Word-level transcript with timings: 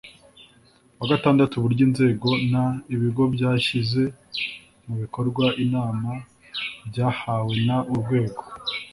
wa 0.99 1.05
gatandatu 1.11 1.53
Uburyo 1.55 1.81
inzego 1.87 2.29
n 2.51 2.53
ibigo 2.95 3.23
byashyize 3.35 4.03
mu 4.85 4.93
bikorwa 5.01 5.45
inama 5.63 6.11
byahawe 6.87 7.53
n 7.67 7.69
Urwego 7.93 8.41